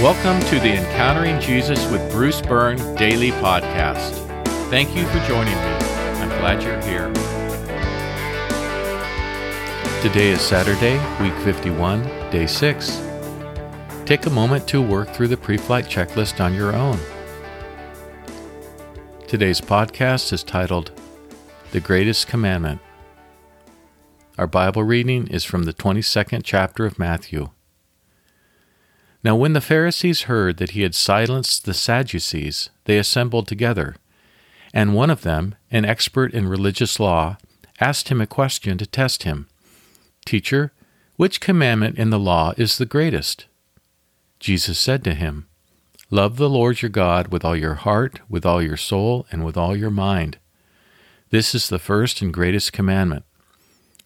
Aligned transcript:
Welcome 0.00 0.40
to 0.48 0.58
the 0.58 0.78
Encountering 0.78 1.38
Jesus 1.40 1.84
with 1.90 2.10
Bruce 2.10 2.40
Byrne 2.40 2.78
daily 2.94 3.32
podcast. 3.32 4.14
Thank 4.70 4.96
you 4.96 5.04
for 5.04 5.18
joining 5.26 5.52
me. 5.52 5.60
I'm 5.60 6.30
glad 6.40 6.62
you're 6.62 6.80
here. 6.80 7.12
Today 10.00 10.30
is 10.30 10.40
Saturday, 10.40 10.96
week 11.22 11.36
51, 11.44 12.02
day 12.30 12.46
6. 12.46 13.02
Take 14.06 14.24
a 14.24 14.30
moment 14.30 14.66
to 14.68 14.80
work 14.80 15.10
through 15.10 15.28
the 15.28 15.36
pre 15.36 15.58
flight 15.58 15.84
checklist 15.84 16.42
on 16.42 16.54
your 16.54 16.74
own. 16.74 16.98
Today's 19.28 19.60
podcast 19.60 20.32
is 20.32 20.42
titled 20.42 20.92
The 21.72 21.80
Greatest 21.80 22.26
Commandment. 22.26 22.80
Our 24.38 24.46
Bible 24.46 24.82
reading 24.82 25.26
is 25.26 25.44
from 25.44 25.64
the 25.64 25.74
22nd 25.74 26.40
chapter 26.42 26.86
of 26.86 26.98
Matthew. 26.98 27.50
Now, 29.22 29.36
when 29.36 29.52
the 29.52 29.60
Pharisees 29.60 30.22
heard 30.22 30.56
that 30.56 30.70
he 30.70 30.82
had 30.82 30.94
silenced 30.94 31.64
the 31.64 31.74
Sadducees, 31.74 32.70
they 32.84 32.96
assembled 32.96 33.46
together. 33.46 33.96
And 34.72 34.94
one 34.94 35.10
of 35.10 35.22
them, 35.22 35.56
an 35.70 35.84
expert 35.84 36.32
in 36.32 36.48
religious 36.48 36.98
law, 36.98 37.36
asked 37.80 38.08
him 38.08 38.20
a 38.20 38.26
question 38.26 38.78
to 38.78 38.86
test 38.86 39.24
him 39.24 39.48
Teacher, 40.24 40.72
which 41.16 41.40
commandment 41.40 41.98
in 41.98 42.10
the 42.10 42.18
law 42.18 42.54
is 42.56 42.78
the 42.78 42.86
greatest? 42.86 43.46
Jesus 44.38 44.78
said 44.78 45.04
to 45.04 45.14
him, 45.14 45.46
Love 46.10 46.36
the 46.36 46.48
Lord 46.48 46.80
your 46.80 46.88
God 46.88 47.28
with 47.28 47.44
all 47.44 47.56
your 47.56 47.74
heart, 47.74 48.20
with 48.28 48.46
all 48.46 48.62
your 48.62 48.76
soul, 48.76 49.26
and 49.30 49.44
with 49.44 49.56
all 49.56 49.76
your 49.76 49.90
mind. 49.90 50.38
This 51.30 51.54
is 51.54 51.68
the 51.68 51.78
first 51.78 52.22
and 52.22 52.32
greatest 52.32 52.72
commandment. 52.72 53.24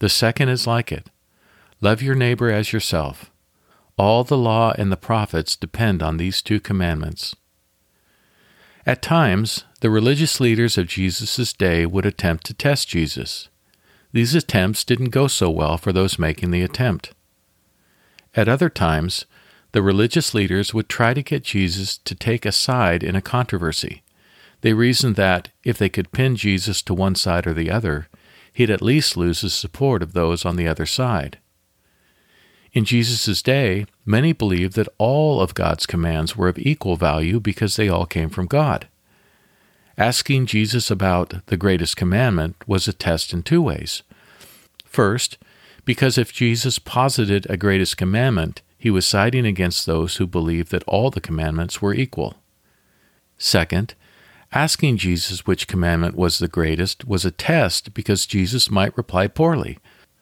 The 0.00 0.08
second 0.08 0.50
is 0.50 0.66
like 0.66 0.92
it 0.92 1.08
Love 1.80 2.02
your 2.02 2.14
neighbor 2.14 2.50
as 2.50 2.72
yourself. 2.72 3.30
All 3.98 4.22
the 4.22 4.38
law 4.38 4.72
and 4.78 4.92
the 4.92 4.96
prophets 4.96 5.56
depend 5.56 6.02
on 6.02 6.16
these 6.16 6.40
two 6.40 6.60
commandments. 6.60 7.34
At 8.86 9.02
times, 9.02 9.64
the 9.80 9.90
religious 9.90 10.40
leaders 10.40 10.78
of 10.78 10.86
Jesus' 10.86 11.52
day 11.52 11.84
would 11.84 12.06
attempt 12.06 12.46
to 12.46 12.54
test 12.54 12.88
Jesus. 12.88 13.48
These 14.12 14.34
attempts 14.34 14.84
didn't 14.84 15.10
go 15.10 15.26
so 15.26 15.50
well 15.50 15.76
for 15.76 15.92
those 15.92 16.18
making 16.18 16.52
the 16.52 16.62
attempt. 16.62 17.12
At 18.34 18.48
other 18.48 18.70
times, 18.70 19.26
the 19.72 19.82
religious 19.82 20.32
leaders 20.32 20.72
would 20.72 20.88
try 20.88 21.12
to 21.12 21.22
get 21.22 21.42
Jesus 21.42 21.98
to 21.98 22.14
take 22.14 22.46
a 22.46 22.52
side 22.52 23.02
in 23.02 23.16
a 23.16 23.20
controversy. 23.20 24.02
They 24.60 24.72
reasoned 24.72 25.16
that, 25.16 25.50
if 25.64 25.76
they 25.76 25.88
could 25.88 26.12
pin 26.12 26.36
Jesus 26.36 26.82
to 26.82 26.94
one 26.94 27.16
side 27.16 27.46
or 27.46 27.52
the 27.52 27.70
other, 27.70 28.08
he'd 28.52 28.70
at 28.70 28.80
least 28.80 29.16
lose 29.16 29.40
the 29.40 29.50
support 29.50 30.02
of 30.02 30.12
those 30.12 30.44
on 30.44 30.56
the 30.56 30.68
other 30.68 30.86
side. 30.86 31.38
In 32.72 32.84
Jesus' 32.84 33.42
day, 33.42 33.86
many 34.04 34.32
believed 34.32 34.74
that 34.74 34.88
all 34.98 35.40
of 35.40 35.54
God's 35.54 35.86
commands 35.86 36.36
were 36.36 36.48
of 36.48 36.58
equal 36.58 36.96
value 36.96 37.40
because 37.40 37.76
they 37.76 37.88
all 37.88 38.06
came 38.06 38.28
from 38.28 38.46
God. 38.46 38.88
Asking 39.96 40.46
Jesus 40.46 40.90
about 40.90 41.46
the 41.46 41.56
greatest 41.56 41.96
commandment 41.96 42.56
was 42.66 42.86
a 42.86 42.92
test 42.92 43.32
in 43.32 43.42
two 43.42 43.62
ways. 43.62 44.02
First, 44.84 45.38
because 45.84 46.18
if 46.18 46.32
Jesus 46.32 46.78
posited 46.78 47.46
a 47.48 47.56
greatest 47.56 47.96
commandment, 47.96 48.62
he 48.78 48.90
was 48.90 49.06
siding 49.06 49.44
against 49.44 49.86
those 49.86 50.16
who 50.16 50.26
believed 50.26 50.70
that 50.70 50.84
all 50.84 51.10
the 51.10 51.20
commandments 51.20 51.82
were 51.82 51.94
equal. 51.94 52.36
Second, 53.38 53.94
asking 54.52 54.98
Jesus 54.98 55.46
which 55.46 55.66
commandment 55.66 56.14
was 56.14 56.38
the 56.38 56.46
greatest 56.46 57.06
was 57.06 57.24
a 57.24 57.30
test 57.30 57.92
because 57.92 58.26
Jesus 58.26 58.70
might 58.70 58.96
reply 58.96 59.26
poorly. 59.26 59.78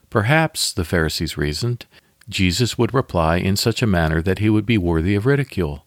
Perhaps, 0.08 0.72
the 0.72 0.84
Pharisees 0.84 1.36
reasoned, 1.36 1.84
Jesus 2.28 2.76
would 2.76 2.92
reply 2.92 3.36
in 3.36 3.56
such 3.56 3.82
a 3.82 3.86
manner 3.86 4.20
that 4.22 4.40
he 4.40 4.50
would 4.50 4.66
be 4.66 4.78
worthy 4.78 5.14
of 5.14 5.26
ridicule. 5.26 5.84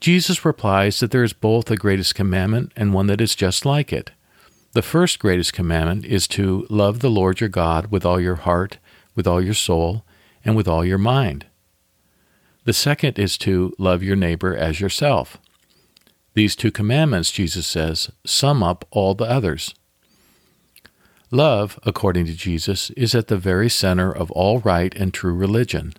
Jesus 0.00 0.44
replies 0.44 1.00
that 1.00 1.10
there 1.10 1.24
is 1.24 1.32
both 1.32 1.70
a 1.70 1.76
greatest 1.76 2.14
commandment 2.14 2.72
and 2.76 2.94
one 2.94 3.06
that 3.08 3.20
is 3.20 3.34
just 3.34 3.64
like 3.66 3.92
it. 3.92 4.10
The 4.72 4.82
first 4.82 5.18
greatest 5.18 5.52
commandment 5.52 6.04
is 6.04 6.28
to 6.28 6.66
love 6.68 7.00
the 7.00 7.10
Lord 7.10 7.40
your 7.40 7.48
God 7.48 7.90
with 7.90 8.04
all 8.04 8.20
your 8.20 8.36
heart, 8.36 8.78
with 9.14 9.26
all 9.26 9.42
your 9.42 9.54
soul, 9.54 10.04
and 10.44 10.56
with 10.56 10.68
all 10.68 10.84
your 10.84 10.98
mind. 10.98 11.46
The 12.64 12.72
second 12.72 13.18
is 13.18 13.38
to 13.38 13.72
love 13.78 14.02
your 14.02 14.16
neighbor 14.16 14.54
as 14.54 14.80
yourself. 14.80 15.38
These 16.34 16.54
two 16.54 16.70
commandments, 16.70 17.32
Jesus 17.32 17.66
says, 17.66 18.10
sum 18.24 18.62
up 18.62 18.84
all 18.90 19.14
the 19.14 19.24
others. 19.24 19.74
Love, 21.30 21.78
according 21.82 22.24
to 22.24 22.32
Jesus, 22.34 22.88
is 22.90 23.14
at 23.14 23.28
the 23.28 23.36
very 23.36 23.68
center 23.68 24.10
of 24.10 24.30
all 24.30 24.60
right 24.60 24.94
and 24.94 25.12
true 25.12 25.34
religion. 25.34 25.92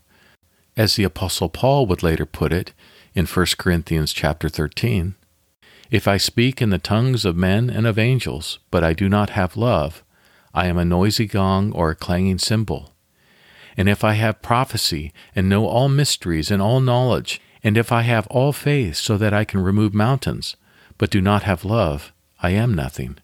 As 0.76 0.96
the 0.96 1.04
apostle 1.04 1.50
Paul 1.50 1.86
would 1.86 2.02
later 2.02 2.26
put 2.26 2.52
it 2.52 2.74
in 3.14 3.28
1 3.28 3.46
Corinthians 3.60 4.12
chapter 4.12 4.50
13, 4.50 5.16
if 5.92 6.08
I 6.08 6.18
speak 6.18 6.62
in 6.62 6.72
the 6.72 6.80
tongues 6.80 7.26
of 7.26 7.36
men 7.36 7.70
and 7.70 7.86
of 7.86 8.00
angels, 8.00 8.60
but 8.72 8.84
I 8.84 8.94
do 8.94 9.08
not 9.08 9.32
have 9.32 9.58
love, 9.58 10.04
I 10.54 10.66
am 10.66 10.80
a 10.80 10.86
noisy 10.86 11.28
gong 11.28 11.72
or 11.74 11.92
a 11.92 11.96
clanging 11.96 12.40
cymbal. 12.40 12.94
And 13.78 13.88
if 13.88 14.04
I 14.04 14.14
have 14.14 14.42
prophecy 14.42 15.14
and 15.36 15.48
know 15.48 15.68
all 15.68 15.90
mysteries 15.90 16.50
and 16.50 16.62
all 16.62 16.80
knowledge, 16.80 17.40
and 17.64 17.78
if 17.78 17.92
I 17.92 18.02
have 18.02 18.26
all 18.28 18.52
faith 18.52 18.96
so 18.96 19.18
that 19.18 19.34
I 19.34 19.46
can 19.46 19.62
remove 19.62 19.94
mountains, 19.94 20.56
but 20.98 21.12
do 21.12 21.22
not 21.22 21.44
have 21.44 21.64
love, 21.64 22.12
I 22.42 22.50
am 22.52 22.74
nothing. 22.74 23.18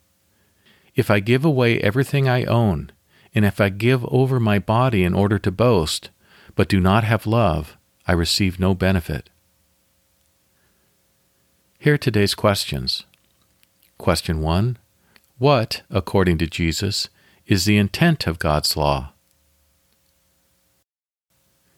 If 0.95 1.11
I 1.11 1.19
give 1.19 1.44
away 1.44 1.79
everything 1.79 2.28
I 2.28 2.45
own, 2.45 2.91
and 3.33 3.44
if 3.44 3.59
I 3.59 3.69
give 3.69 4.06
over 4.06 4.39
my 4.39 4.59
body 4.59 5.03
in 5.03 5.13
order 5.13 5.38
to 5.39 5.51
boast, 5.51 6.09
but 6.56 6.69
do 6.69 6.79
not 6.79 7.03
have 7.03 7.28
love, 7.28 7.75
I 8.07 8.13
receive 8.13 8.59
no 8.59 8.73
benefit. 8.73 9.29
Here 11.78 11.95
are 11.95 11.97
today's 11.97 12.34
questions. 12.34 13.03
Question 13.97 14.41
1 14.41 14.78
What, 15.38 15.81
according 15.89 16.38
to 16.38 16.47
Jesus, 16.47 17.09
is 17.45 17.66
the 17.66 17.78
intent 17.78 18.25
of 18.25 18.39
God's 18.39 18.78
law? 18.78 19.11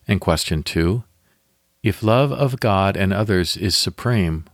And 0.07 0.21
question 0.21 0.61
2 0.61 1.03
If 1.81 2.03
love 2.03 2.31
of 2.31 2.59
God 2.59 2.95
and 2.95 3.11
others 3.11 3.57
is 3.57 3.75
supreme, 3.75 4.45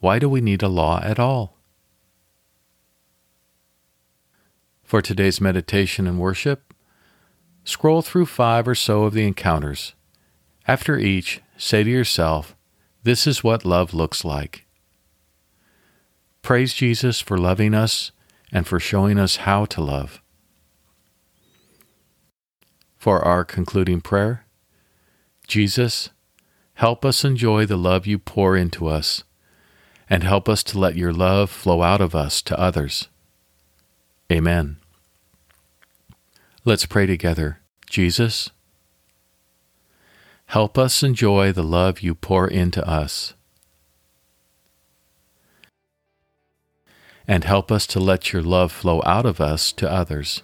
why 0.00 0.18
do 0.18 0.28
we 0.28 0.40
need 0.40 0.62
a 0.62 0.68
law 0.68 1.00
at 1.02 1.18
all? 1.18 1.55
For 4.86 5.02
today's 5.02 5.40
meditation 5.40 6.06
and 6.06 6.20
worship, 6.20 6.72
scroll 7.64 8.02
through 8.02 8.26
five 8.26 8.68
or 8.68 8.76
so 8.76 9.02
of 9.02 9.14
the 9.14 9.26
encounters. 9.26 9.94
After 10.68 10.96
each, 10.96 11.40
say 11.56 11.82
to 11.82 11.90
yourself, 11.90 12.54
This 13.02 13.26
is 13.26 13.42
what 13.42 13.64
love 13.64 13.94
looks 13.94 14.24
like. 14.24 14.64
Praise 16.40 16.72
Jesus 16.72 17.20
for 17.20 17.36
loving 17.36 17.74
us 17.74 18.12
and 18.52 18.64
for 18.64 18.78
showing 18.78 19.18
us 19.18 19.38
how 19.38 19.64
to 19.64 19.80
love. 19.80 20.22
For 22.96 23.24
our 23.24 23.44
concluding 23.44 24.00
prayer, 24.00 24.46
Jesus, 25.48 26.10
help 26.74 27.04
us 27.04 27.24
enjoy 27.24 27.66
the 27.66 27.76
love 27.76 28.06
you 28.06 28.20
pour 28.20 28.56
into 28.56 28.86
us, 28.86 29.24
and 30.08 30.22
help 30.22 30.48
us 30.48 30.62
to 30.62 30.78
let 30.78 30.94
your 30.94 31.12
love 31.12 31.50
flow 31.50 31.82
out 31.82 32.00
of 32.00 32.14
us 32.14 32.40
to 32.42 32.56
others. 32.56 33.08
Amen. 34.30 34.76
Let's 36.64 36.84
pray 36.84 37.06
together. 37.06 37.60
Jesus, 37.88 38.50
help 40.46 40.76
us 40.76 41.02
enjoy 41.02 41.52
the 41.52 41.62
love 41.62 42.00
you 42.00 42.14
pour 42.14 42.48
into 42.48 42.86
us. 42.86 43.34
And 47.28 47.44
help 47.44 47.70
us 47.70 47.86
to 47.88 48.00
let 48.00 48.32
your 48.32 48.42
love 48.42 48.72
flow 48.72 49.02
out 49.04 49.26
of 49.26 49.40
us 49.40 49.72
to 49.72 49.90
others. 49.90 50.42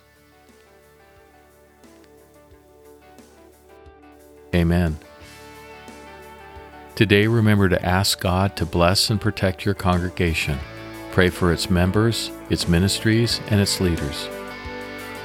Amen. 4.55 4.99
Today, 6.95 7.27
remember 7.27 7.69
to 7.69 7.85
ask 7.85 8.21
God 8.21 8.55
to 8.57 8.67
bless 8.67 9.11
and 9.11 9.21
protect 9.21 9.65
your 9.65 9.75
congregation. 9.75 10.59
Pray 11.13 11.29
for 11.29 11.53
its 11.53 11.71
members, 11.71 12.31
its 12.49 12.67
ministries, 12.67 13.41
and 13.49 13.61
its 13.61 13.81
leaders. 13.81 14.29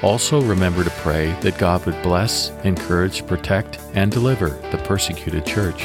Also, 0.04 0.42
remember 0.42 0.84
to 0.84 0.90
pray 1.02 1.32
that 1.42 1.58
God 1.58 1.86
would 1.86 2.00
bless, 2.04 2.50
encourage, 2.66 3.26
protect, 3.26 3.80
and 3.94 4.12
deliver 4.12 4.50
the 4.72 4.78
persecuted 4.86 5.46
church. 5.46 5.82